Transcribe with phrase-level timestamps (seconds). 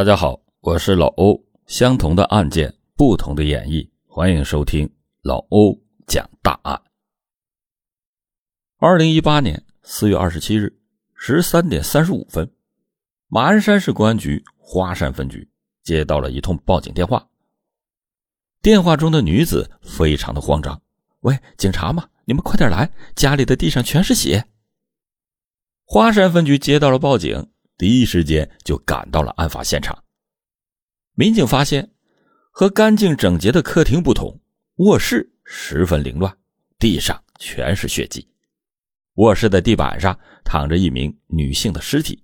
[0.00, 1.38] 大家好，我是老欧。
[1.66, 6.80] 相同的案件，不同的演绎，欢迎收听老欧讲大案。
[8.78, 10.74] 二零一八年四月二十七日
[11.12, 12.50] 十三点三十五分，
[13.28, 15.46] 马鞍山市公安局花山分局
[15.82, 17.28] 接到了一通报警电话。
[18.62, 20.80] 电话中的女子非常的慌张
[21.20, 22.08] ：“喂，警察吗？
[22.24, 24.46] 你们快点来，家里的地上全是血。”
[25.84, 27.50] 花山分局接到了报警。
[27.80, 30.04] 第一时间就赶到了案发现场。
[31.14, 31.90] 民警发现，
[32.50, 34.38] 和干净整洁的客厅不同，
[34.74, 36.36] 卧室十分凌乱，
[36.78, 38.28] 地上全是血迹。
[39.14, 42.22] 卧室的地板上躺着一名女性的尸体，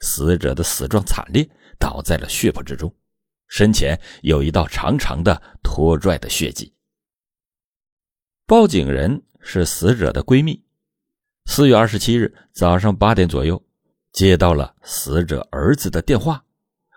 [0.00, 1.48] 死者的死状惨烈，
[1.78, 2.94] 倒在了血泊之中，
[3.46, 6.74] 身前有一道长长的拖拽的血迹。
[8.44, 10.62] 报警人是死者的闺蜜。
[11.46, 13.64] 四月二十七日早上八点左右。
[14.12, 16.44] 接到了死者儿子的电话，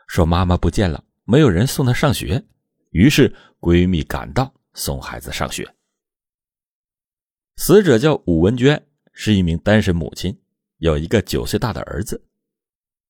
[0.07, 2.43] 说妈妈不见了，没有人送她上学。
[2.91, 5.75] 于是闺蜜赶到送孩子上学。
[7.57, 10.41] 死者叫武文娟，是一名单身母亲，
[10.77, 12.25] 有一个九岁大的儿子。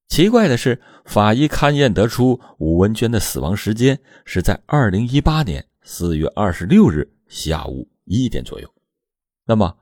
[0.09, 8.73] 奇怪的是，法医勘验得出武文娟的死亡时间是在二零一八年四月二十六日下午一点左右。
[9.45, 9.77] 那么？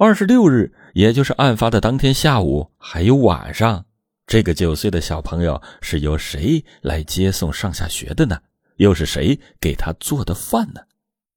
[0.00, 3.84] 二十六日，也就是案发的当天下午，还有晚上，
[4.28, 8.38] 这个九岁的小朋友是由谁来接送上下学的呢？
[8.76, 10.80] 又是谁给他做的饭呢？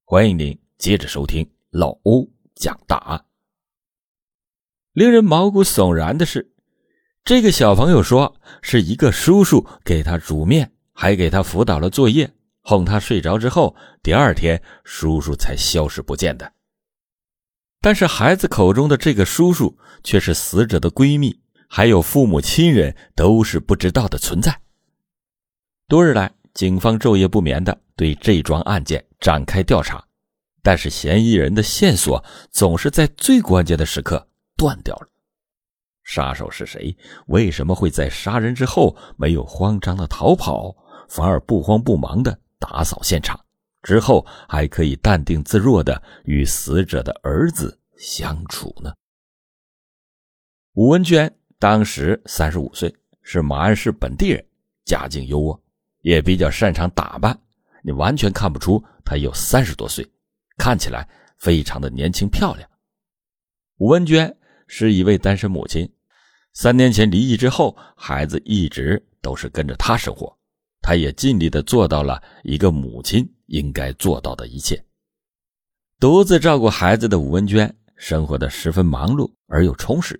[0.06, 3.26] 欢迎您接着收听老欧讲大案。
[4.94, 6.52] 令人毛骨悚然的是，
[7.26, 12.32] 这个小朋友说是一个叔叔给他煮面，还给他辅导了作业，
[12.62, 16.54] 哄他睡着之后，第二天叔叔才消失不见的。
[17.82, 24.62] 但是孩子口中的这个叔叔却是死者的闺蜜，还有父母亲人都是不知道的存在。
[25.88, 30.06] 多日来，警方昼夜不眠的对这桩案件展开调查，
[30.62, 35.08] 但是嫌疑人的线索总是在最关键的时刻断掉了。
[36.04, 36.96] 杀手是谁？
[37.28, 40.76] 为什么会在杀人之后没有慌张的逃跑，
[41.10, 43.40] 反而不慌不忙的打扫现场？
[43.84, 48.94] 之后还可以淡定自若的与死者的儿子相处呢。
[50.74, 54.46] 武文娟当时三十五岁，是马鞍市本地人，
[54.86, 55.60] 家境优渥，
[56.02, 57.38] 也比较擅长打扮，
[57.84, 60.10] 你完全看不出她有三十多岁，
[60.58, 62.70] 看起来非常的年轻漂亮。
[63.78, 64.38] 武文娟
[64.68, 65.92] 是一位单身母亲，
[66.54, 70.38] 三年前离异之后，孩子一直都是跟着她生活，
[70.82, 73.28] 她也尽力的做到了一个母亲。
[73.52, 74.84] 应该做到的一切。
[76.00, 80.20] 独自照顾孩子的武文娟，生活的十分忙碌而又充实。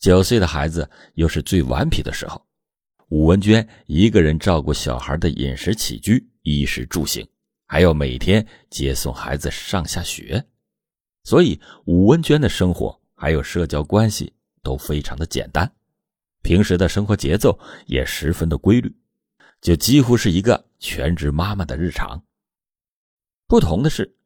[0.00, 2.44] 九岁的孩子又是最顽皮的时候，
[3.08, 7.26] 武文娟一个人照顾小孩的饮食起居、衣食住行，
[7.66, 10.44] 还要每天接送孩子上下学，
[11.22, 14.32] 所以武文娟的生活还有社交关系
[14.62, 15.70] 都非常的简单，
[16.42, 18.94] 平时的生活节奏也十分的规律，
[19.60, 22.22] 就几乎是一个全职妈妈的日常。
[23.46, 24.16] 不同的是，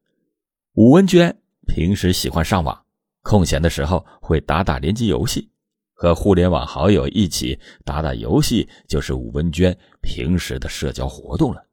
[0.75, 1.37] 武文娟
[1.67, 2.87] 平时喜欢上网，
[3.23, 5.51] 空闲的时候会打打联机游戏，
[5.93, 11.67] 和互联网好友一起打打游戏，就是武文娟平时的社交活动了。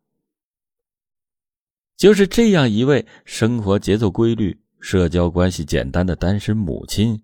[1.96, 7.24] 就是这样一位生活节奏规律、社交关系简单的单身母亲，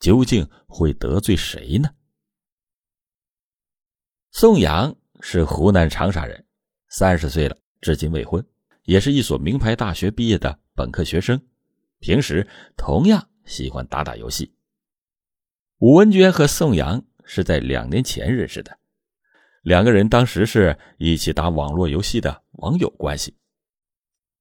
[0.00, 1.90] 究竟会得罪谁呢？
[4.30, 6.46] 宋阳是湖南长沙人，
[6.88, 8.42] 三十岁了，至今未婚。
[8.88, 11.38] 也是一所名牌大学毕业的本科学生，
[11.98, 14.54] 平时同样喜欢打打游戏。
[15.76, 18.78] 武文娟和宋阳是在两年前认识的，
[19.60, 23.36] 两个人当时是一起打网络游戏的网友关系。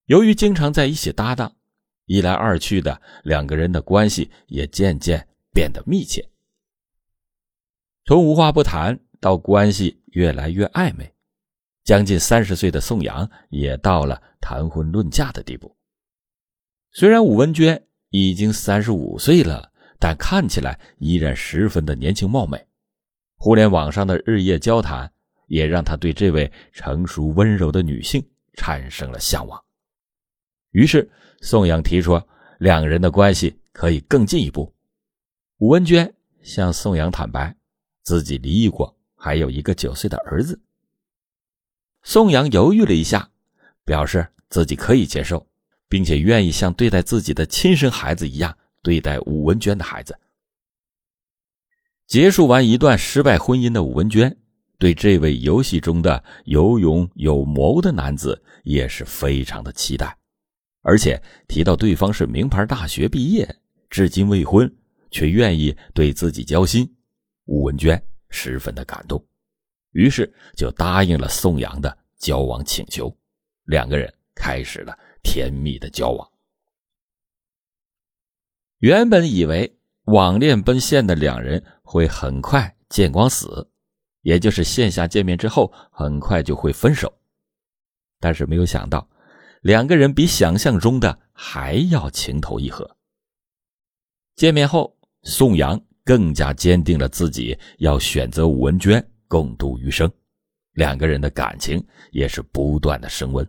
[0.05, 1.57] 由于经常在一起搭档，
[2.05, 6.25] 一来二去的，两个人的关系也渐渐变得密切，
[8.05, 11.16] 从无话不谈到关系越来越暧昧。
[11.87, 15.73] 将近三十岁的宋阳也到了谈婚论嫁的地步。
[16.91, 22.61] 虽然武文娟已经三十五岁了，但看起来依然十分的年轻貌美。
[23.37, 25.09] 互联网上的日夜交谈，
[25.47, 28.21] 也让他对这位成熟温柔的女性
[28.55, 29.57] 产生了向往。
[30.71, 31.09] 于是，
[31.39, 32.21] 宋阳提出
[32.59, 34.75] 两人的关系可以更进一步。
[35.59, 37.55] 武文娟向宋阳坦白，
[38.03, 40.59] 自己离异过，还有一个九岁的儿子。
[42.09, 43.29] 宋阳犹豫了一下，
[43.83, 45.45] 表示自己可以接受，
[45.89, 50.17] 并且愿意像对待自己的亲生孩子一样对待武文娟的孩子。
[52.05, 54.33] 结束完一段失败婚姻的武文娟，
[54.77, 60.17] 对这位游戏中的有勇有谋的男子也是非常的期待，
[60.83, 63.53] 而且提到对方是名牌大学毕业，
[63.89, 64.73] 至今未婚，
[65.11, 66.89] 却愿意对自己交心，
[67.47, 69.21] 吴文娟十分的感动，
[69.97, 73.11] 于是就答应了宋阳的交往请求，
[73.63, 76.31] 两个人开始了甜蜜的交往。
[78.77, 83.67] 原本以为网恋奔现的两人会很快见光死。
[84.21, 87.11] 也就是线下见面之后，很快就会分手，
[88.19, 89.09] 但是没有想到，
[89.61, 92.97] 两个人比想象中的还要情投意合。
[94.35, 100.11] 见面后，宋阳更加坚定了自己要选择武文娟共度余生，
[100.73, 103.47] 两个人的感情也是不断的升温。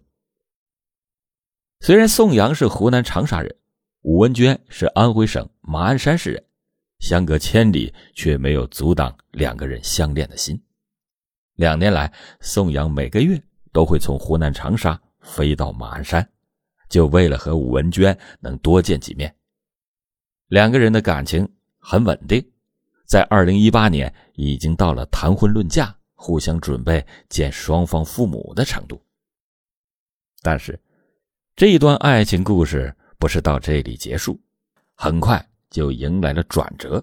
[1.81, 3.55] 虽然宋阳是湖南长沙人，
[4.03, 6.45] 武文娟是安徽省马鞍山市人，
[6.99, 10.61] 相隔千里，却没有阻挡两个人相恋的心。
[11.55, 13.41] 两年来，宋阳每个月
[13.73, 16.29] 都会从湖南长沙飞到马鞍山，
[16.89, 19.33] 就为了和武文娟能多见几面。
[20.49, 21.49] 两个人的感情
[21.79, 22.45] 很稳定，
[23.09, 29.03] 在二零一八年已经到了谈婚论嫁、互相准备见双方父母的程度。
[30.43, 30.79] 但是，
[31.57, 34.39] 这一段爱情故事不是到这里结束，
[34.95, 37.03] 很快就迎来了转折。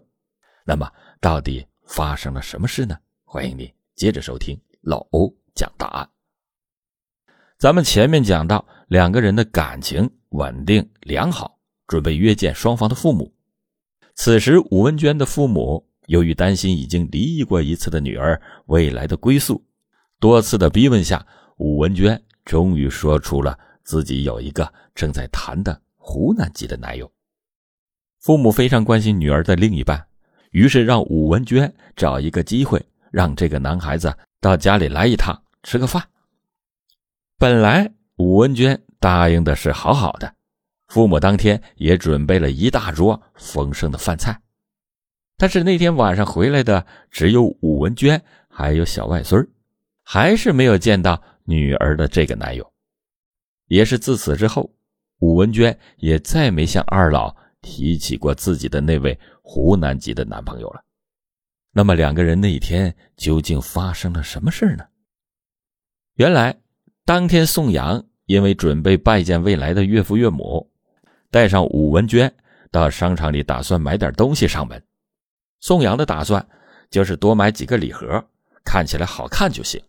[0.63, 0.87] 那么，
[1.19, 2.95] 到底发生了什么事呢？
[3.23, 3.73] 欢迎你。
[3.95, 6.07] 接着收听老欧讲答案。
[7.57, 13.33] 咱们前面讲到，两个人的感情稳定良好，准备约见双方的父母。
[14.13, 19.63] 此时，武文娟的父母由于担心已经离异过一次的女儿未来的归宿，
[20.19, 21.25] 多次的逼问下，
[21.57, 27.11] 武文娟终于说出了自己有一个正在谈的湖南籍的男友。
[28.19, 30.05] 父母非常关心女儿的另一半，
[30.51, 32.83] 于是让武文娟找一个机会。
[33.11, 36.03] 让这个男孩子到家里来一趟，吃个饭。
[37.37, 40.35] 本来武文娟答应的是好好的，
[40.89, 44.37] 父母当天也准备了一大桌丰盛的饭菜。
[45.37, 49.45] 但是那天晚上回来的只有武文娟还有小外孙
[50.03, 52.73] 还是没有见到女儿的这个男友。
[53.67, 54.71] 也是自此之后，
[55.19, 60.81] 武文娟也再没向二老提起过自己的那位湖南籍的男朋友了。
[61.71, 64.85] 那么两个人那天究竟发生了什么事呢？
[66.13, 66.55] 原来
[67.03, 70.71] 当天宋阳因为准备拜见未来的岳父岳母，
[71.29, 72.33] 带上武文娟
[72.71, 74.81] 到商场里，打算买点东西上门。
[75.65, 76.47] 宋阳的打算
[76.91, 78.23] 就是多买几个礼盒，
[78.63, 79.83] 看起来好看就行。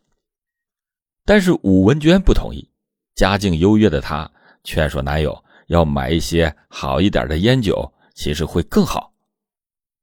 [1.23, 2.67] 但是武文娟不同意，
[3.15, 4.31] 家境优越的她
[4.65, 9.13] 劝说男友要买一些好一点的烟酒，其实会更好。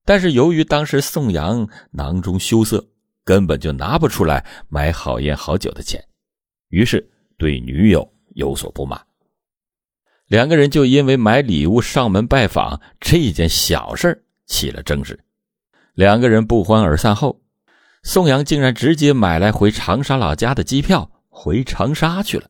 [0.05, 2.85] 但是由于当时宋阳囊中羞涩，
[3.23, 5.99] 根本就拿不出来买好烟好酒的钱，
[6.69, 7.03] 于是
[7.35, 9.03] 对女友有所不满。
[10.27, 15.19] 两个人就因为买礼物上门拜访这件小事起了争执。
[15.93, 17.41] 两个人不欢而散后，
[18.01, 22.49] 宋阳竟然直接买来回长沙老家的机票回长沙去了。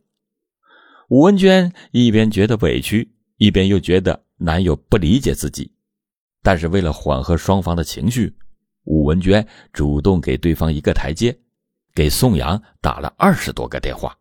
[1.09, 5.71] 武文娟一边觉得委屈，一边又觉得男友不理解自己。
[6.41, 8.35] 但是为了缓和双方的情绪，
[8.85, 11.37] 武文娟主动给对方一个台阶，
[11.93, 14.17] 给宋阳打了二十多个电话，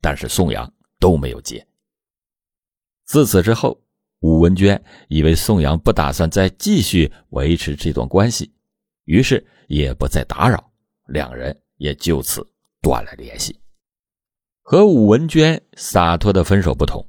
[0.00, 1.66] 但是宋阳都没有接。
[3.04, 3.82] 自此之后，
[4.20, 8.52] 武文娟以为宋阳不打算再继续维持这段关系，
[9.10, 10.70] 于是也不再打扰，
[11.08, 12.46] 两人也就此
[12.80, 13.58] 断了联系。
[14.62, 17.04] 和武文娟洒脱的分手不同。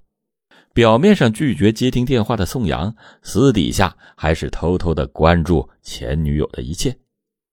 [0.74, 6.98] 表面上拒绝接听电话的宋阳，私底下还是偷偷的关注前女友的一切，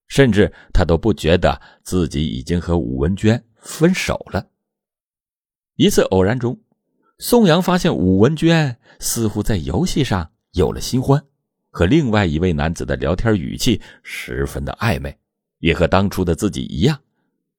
[0.06, 4.48] 甚至他都不觉得自己已经和武文娟分手了。
[5.74, 6.58] 一次偶然中，
[7.18, 11.22] 宋阳发现武文娟似乎在游戏上有了新欢，
[11.70, 15.16] 和另外一位男子的聊天语气十分的暧昧，
[15.58, 16.98] 也和当初的自己一样，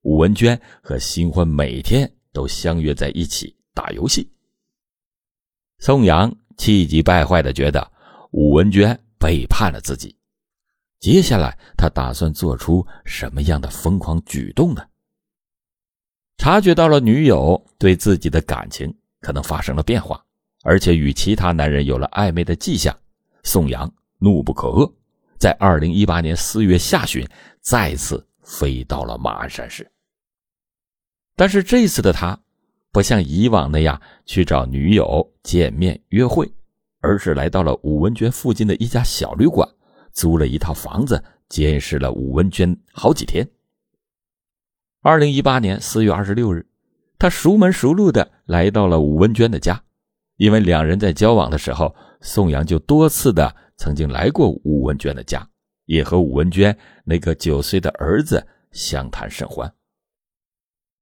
[0.01, 4.29] 武文娟和新欢每天都相约在一起打游戏。
[5.77, 7.91] 宋阳气急败坏的觉得
[8.31, 10.15] 武文娟背叛了自己，
[10.99, 14.85] 接下来他打算做出什么样的疯狂举动呢？
[16.37, 20.23] 察觉到了女友对自己的感情可能发生了变化，
[20.63, 22.97] 而且与其他男人有了暧昧的迹象，
[23.43, 24.93] 宋阳怒不可遏，
[25.37, 27.27] 在二零一八年四月下旬
[27.61, 29.89] 再次飞到了马鞍山市。
[31.35, 32.39] 但是这次的他。
[32.91, 36.51] 不像以往那样去找女友见面约会，
[37.01, 39.69] 而是来到了武文娟附近的一家小旅馆，
[40.11, 43.47] 租了一套房子，监视了武文娟好几天。
[45.03, 46.65] 二零一八年四月二十六日，
[47.19, 49.83] 他熟门熟路的来到了武文娟的家，
[50.37, 55.49] 因为两人在交往的时候，宋阳就多次的曾经来过武文娟的家，
[55.85, 59.73] 也和武文娟那个九岁的儿子相谈甚欢。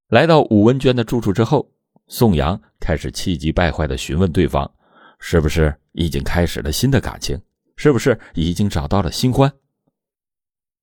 [0.10, 1.70] 来到武文娟的住处之后，
[2.08, 4.72] 宋阳开始气急败坏的询问对方，
[5.20, 7.42] 是不是已经开始了新的感情，
[7.76, 9.52] 是不是已经找到了新欢。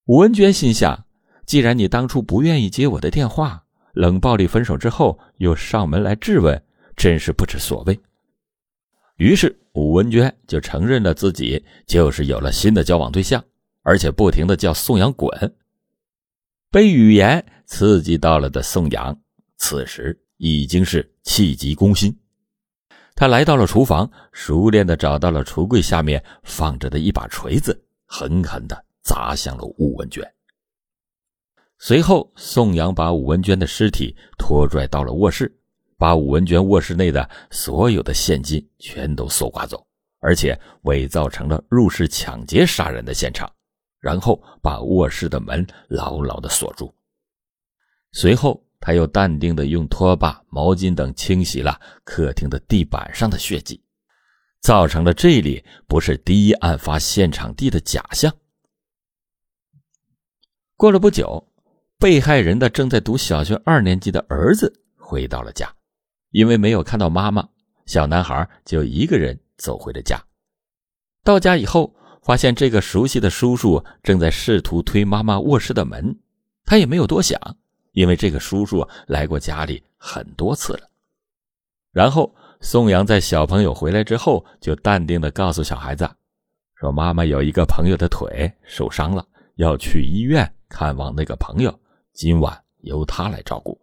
[0.07, 1.07] 武文娟心想。
[1.47, 6.65] 既然你当初不愿意接我的电话，冷暴力分手之后又上门来质问，
[6.97, 8.01] 真是不知所谓。
[9.17, 13.45] 于是武文娟就承认了自己就是有了新的交往对象，
[13.83, 15.31] 而且不停的叫宋阳滚。
[16.71, 19.17] 被语言刺激到了的宋阳，
[19.57, 22.17] 此时已经是气急攻心，
[23.17, 30.25] 他来到了厨房，熟练的找到了橱柜下面放着的一把锤子，狠狠的砸向了武文娟。
[31.79, 35.53] 随后，宋阳把武文娟的尸体拖拽到了卧室，
[35.97, 39.87] 把武文娟卧室内的所有的现金全都搜刮走，
[40.21, 43.51] 而且伪造成了入室抢劫杀人的现场，
[44.01, 46.95] 然后把卧室的门牢牢的锁住。
[48.13, 53.83] 随后，他又淡定的用拖把、毛巾等清洗了客厅的地板上的血迹，
[54.61, 58.33] 造成了这里不是第一案发现场地的假象。
[60.77, 61.49] 过了不久。
[61.97, 65.73] 被害人的正在读小学二年级的儿子回到了家，
[66.35, 67.49] 因为没有看到妈妈，
[67.87, 70.21] 小男孩就一个人走回了家。
[71.23, 76.19] 到家以后，发现这个熟悉的叔叔正在试图推妈妈卧室的门，
[76.65, 77.39] 他也没有多想，
[77.93, 80.91] 因为这个叔叔来过家里很多次了。
[81.93, 86.11] 然后，宋阳在小朋友回来之后，就淡定的告诉小孩子，
[86.75, 89.25] 说妈妈有一个朋友的腿受伤了，
[89.55, 91.73] 要去医院看望那个朋友。
[92.13, 93.81] 今晚由他来照顾。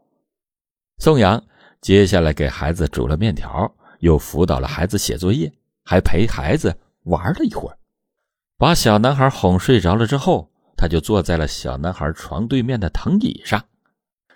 [0.97, 1.41] 宋阳
[1.81, 5.51] 接下来给孩子煮了面条，又辅导了孩子写作业，
[5.83, 7.77] 还陪孩子玩了一会儿。
[8.55, 13.63] 把小男孩哄睡着了之后，他就坐在了小男孩床对面的藤椅上，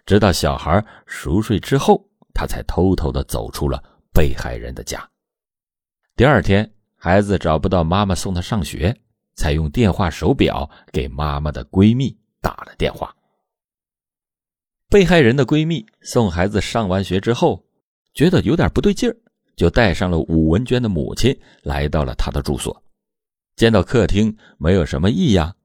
[0.08, 5.08] 直到小孩熟睡之后，他才偷偷的走出了被害人的家。
[6.16, 8.96] 第二天，孩子找不到妈妈送他上学，
[9.36, 13.16] 才用电话手表给妈妈的闺蜜打了电话。
[14.88, 17.65] 被害人的闺蜜送孩子上完学之后，
[18.13, 19.18] 觉得有点不对劲儿，
[19.56, 22.84] 就带上了武文娟的母亲来到了她的住所。
[23.56, 25.56] 见到客厅没有什么异样，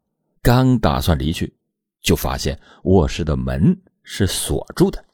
[0.42, 1.54] 刚打算离去，
[2.00, 5.04] 就发现卧室的门是锁住的。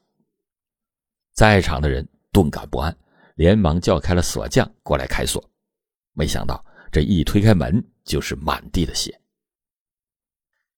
[1.33, 2.97] 在场的人顿感不安，
[3.35, 5.43] 连忙叫开了锁匠过来开锁。
[6.13, 9.19] 没想到这一推开门，就是满地的血。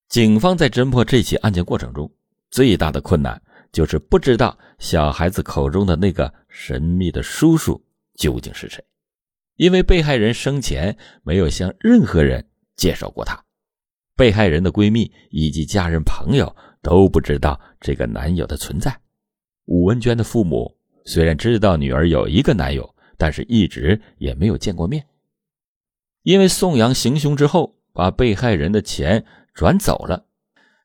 [0.10, 2.12] 警方在侦破这起案件过程中。
[2.50, 3.42] 最大的困难
[3.72, 7.80] 就是不知道小孩子口中的那个神秘的叔叔
[8.16, 8.84] 究竟是谁，
[9.56, 13.44] 因为被害人生前没有向任何人介绍过他，
[14.16, 19.00] 被害人的闺蜜以及家人朋友都不知道这个男友的存在。
[19.66, 20.76] 武文娟的父母
[21.06, 25.06] 虽然知道女儿有一个男友，但是一直也没有见过面。
[26.24, 30.26] 因为宋阳行凶之后把被害人的钱转走了，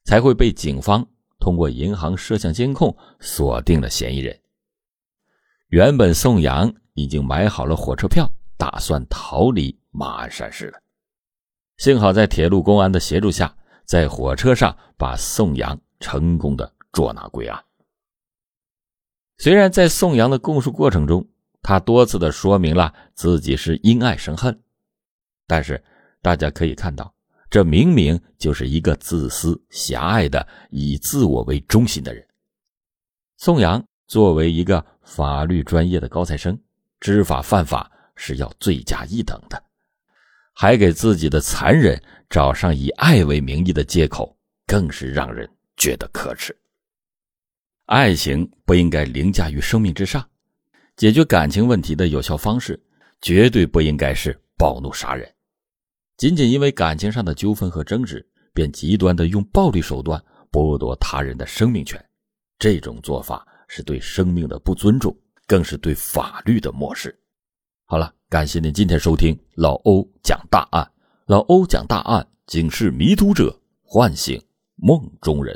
[0.05, 1.09] 才会被警方。
[1.45, 4.41] 通过银行摄像监控锁定了嫌疑人。
[5.69, 10.81] 原本宋阳已经买好了火车票，打算逃离马鞍山市了。
[11.77, 17.63] 幸好在铁路公安的协助下，在火车上把宋阳成功的捉拿归案。
[19.37, 21.29] 虽然在宋阳的供述过程中，
[21.61, 24.63] 他多次的说明了自己是因爱生恨，
[25.47, 25.85] 但是
[26.23, 27.14] 大家可以看到。
[27.55, 32.27] 这明明就是一个自私、狭隘的、以自我为中心的人。
[33.37, 36.61] 宋阳作为一个法律专业的高材生，
[36.99, 39.63] 知法犯法是要罪加一等的，
[40.53, 46.53] 还给自己的残忍找上以爱为名义的借口，更是让人觉得可耻。
[47.87, 50.29] 爱情不应该凌驾于生命之上，
[50.97, 52.83] 解决感情问题的有效方式，
[53.21, 55.33] 绝对不应该是暴怒杀人。
[56.17, 62.03] 仅仅因为感情上的纠纷和争执，便极端的用暴力手段剥夺他人的生命权，
[62.57, 67.19] 这种做法是对生命的不尊重，更是对法律的漠视。
[67.87, 70.89] 好了，感谢您今天收听老欧讲大案，
[71.27, 74.41] 老欧讲大案，警示迷途者，唤醒
[74.77, 75.53] 梦中人。